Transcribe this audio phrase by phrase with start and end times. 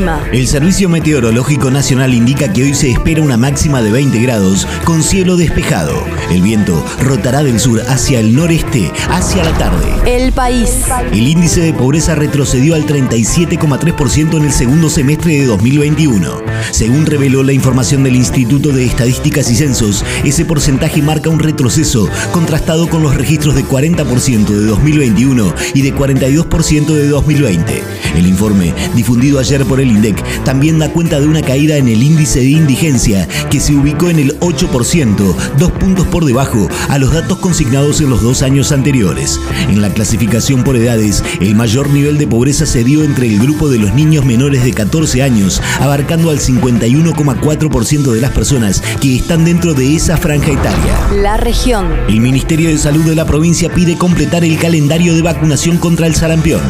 [0.00, 0.24] El clima.
[0.32, 5.02] El Servicio Meteorológico Nacional indica que hoy se espera una máxima de 20 grados con
[5.02, 5.92] cielo despejado.
[6.30, 9.86] El viento rotará del sur hacia el noreste hacia la tarde.
[10.06, 10.84] El país.
[11.12, 16.42] El índice de pobreza retrocedió al 37,3% en el segundo semestre de 2021.
[16.70, 22.08] Según reveló la información del Instituto de Estadísticas y Censos, ese porcentaje marca un retroceso
[22.32, 27.82] contrastado con los registros de 40% de 2021 y de 42% de 2020.
[28.16, 32.02] El informe, difundido ayer por el INDEC, también da cuenta de una caída en el
[32.02, 37.12] índice de indigencia, que se ubicó en el 8%, dos puntos por debajo a los
[37.12, 39.40] datos consignados en los dos años anteriores.
[39.68, 43.68] En la clasificación por edades, el mayor nivel de pobreza se dio entre el grupo
[43.68, 49.44] de los niños menores de 14 años, abarcando al 51,4% de las personas que están
[49.44, 51.22] dentro de esa franja etaria.
[51.22, 51.88] La región.
[52.08, 56.14] El Ministerio de Salud de la provincia pide completar el calendario de vacunación contra el
[56.14, 56.60] sarampión.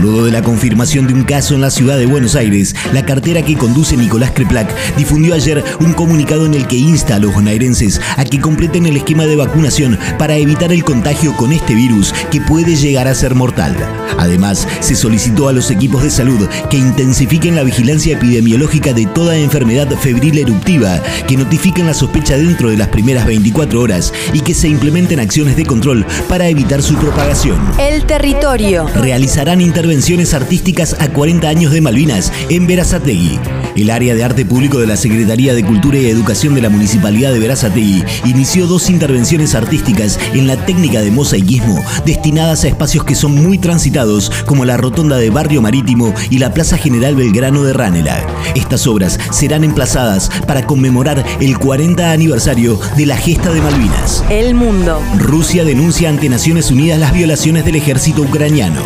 [0.00, 3.42] Luego de la confirmación de un caso en la ciudad de Buenos Aires, la cartera
[3.42, 8.00] que conduce Nicolás Creplac difundió ayer un comunicado en el que insta a los bonaerenses
[8.16, 12.40] a que completen el esquema de vacunación para evitar el contagio con este virus que
[12.40, 13.74] puede llegar a ser mortal.
[14.18, 19.36] Además, se solicitó a los equipos de salud que intensifiquen la vigilancia epidemiológica de toda
[19.36, 24.54] enfermedad febril eruptiva, que notifiquen la sospecha dentro de las primeras 24 horas y que
[24.54, 27.58] se implementen acciones de control para evitar su propagación.
[27.80, 28.86] El territorio.
[28.94, 29.87] Realizarán intervenciones
[30.34, 33.38] artísticas a 40 años de Malvinas en Verazategui.
[33.76, 37.32] El área de arte público de la Secretaría de Cultura y Educación de la Municipalidad
[37.32, 43.14] de Verazategui inició dos intervenciones artísticas en la técnica de mosaicismo destinadas a espacios que
[43.14, 47.72] son muy transitados como la rotonda de Barrio Marítimo y la Plaza General Belgrano de
[47.72, 48.26] Ranela.
[48.54, 54.24] Estas obras serán emplazadas para conmemorar el 40 aniversario de la gesta de Malvinas.
[54.30, 55.00] El mundo.
[55.18, 58.80] Rusia denuncia ante Naciones Unidas las violaciones del ejército ucraniano.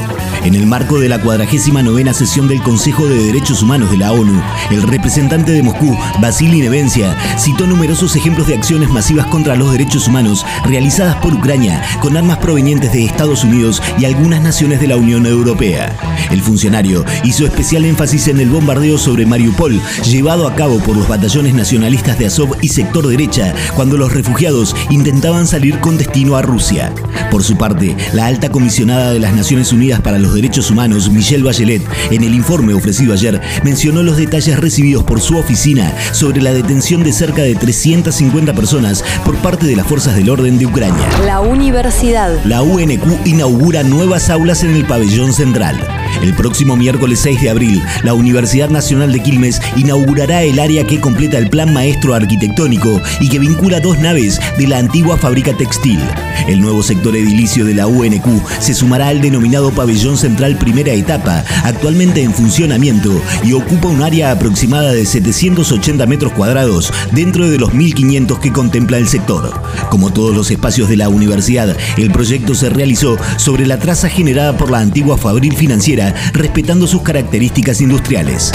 [0.44, 4.42] En el marco de la 49 sesión del Consejo de Derechos Humanos de la ONU,
[4.70, 10.08] el representante de Moscú, Vasily Nevencia, citó numerosos ejemplos de acciones masivas contra los derechos
[10.08, 14.96] humanos realizadas por Ucrania con armas provenientes de Estados Unidos y algunas naciones de la
[14.96, 15.96] Unión Europea.
[16.30, 21.08] El funcionario hizo especial énfasis en el bombardeo sobre Mariupol llevado a cabo por los
[21.08, 26.42] batallones nacionalistas de Azov y sector derecha cuando los refugiados intentaban salir con destino a
[26.42, 26.92] Rusia.
[27.30, 31.42] Por su parte, la alta comisionada de las Naciones Unidas para los Derechos Humanos, Michelle
[31.42, 36.52] Bachelet, en el informe ofrecido ayer, mencionó los detalles recibidos por su oficina sobre la
[36.52, 41.06] detención de cerca de 350 personas por parte de las fuerzas del orden de Ucrania.
[41.26, 42.42] La universidad.
[42.44, 45.76] La UNQ inaugura nuevas aulas en el pabellón central.
[46.20, 51.00] El próximo miércoles 6 de abril, la Universidad Nacional de Quilmes inaugurará el área que
[51.00, 56.00] completa el plan maestro arquitectónico y que vincula dos naves de la antigua fábrica textil.
[56.46, 58.26] El nuevo sector edilicio de la UNQ
[58.58, 63.10] se sumará al denominado pabellón central primera etapa, actualmente en funcionamiento
[63.44, 68.98] y ocupa un área aproximada de 780 metros cuadrados dentro de los 1.500 que contempla
[68.98, 69.52] el sector.
[69.90, 74.56] Como todos los espacios de la universidad, el proyecto se realizó sobre la traza generada
[74.56, 76.01] por la antigua Fabril Financiera,
[76.32, 78.52] respetando sus características industriales.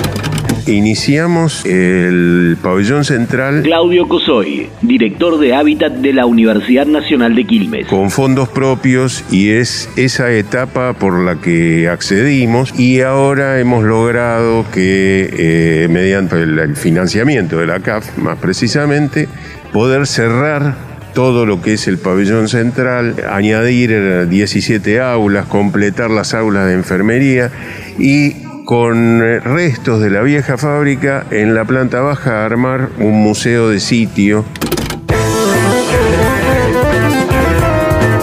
[0.66, 7.88] Iniciamos el pabellón central Claudio Cosoy, director de Hábitat de la Universidad Nacional de Quilmes.
[7.88, 14.66] con fondos propios y es esa etapa por la que accedimos y ahora hemos logrado
[14.74, 19.30] que eh, mediante el, el financiamiento de la CAF más precisamente
[19.72, 20.76] poder cerrar
[21.18, 26.74] todo lo que es el pabellón central, añadir eh, 17 aulas, completar las aulas de
[26.74, 27.50] enfermería
[27.98, 28.34] y
[28.66, 33.80] con eh, restos de la vieja fábrica en la planta baja armar un museo de
[33.80, 34.46] sitio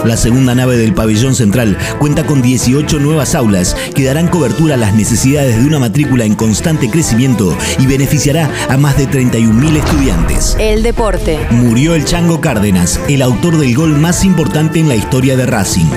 [0.05, 4.77] La segunda nave del pabellón central cuenta con 18 nuevas aulas que darán cobertura a
[4.77, 10.55] las necesidades de una matrícula en constante crecimiento y beneficiará a más de 31.000 estudiantes.
[10.59, 11.39] El deporte.
[11.49, 15.89] Murió el Chango Cárdenas, el autor del gol más importante en la historia de Racing.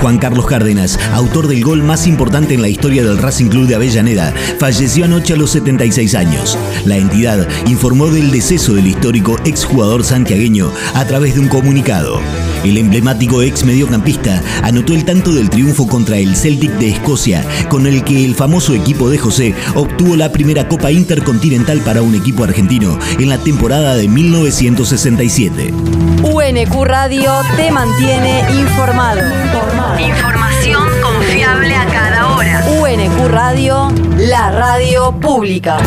[0.00, 3.76] Juan Carlos Cárdenas, autor del gol más importante en la historia del Racing Club de
[3.76, 6.58] Avellaneda, falleció anoche a los 76 años.
[6.84, 12.20] La entidad informó del deceso del histórico exjugador santiagueño a través de un comunicado.
[12.64, 17.86] El emblemático ex mediocampista anotó el tanto del triunfo contra el Celtic de Escocia, con
[17.86, 22.44] el que el famoso equipo de José obtuvo la primera Copa Intercontinental para un equipo
[22.44, 25.72] argentino en la temporada de 1967.
[26.22, 29.20] UNQ Radio te mantiene informado.
[29.98, 32.64] Información confiable a cada hora.
[32.80, 35.78] UNQ Radio, la radio pública.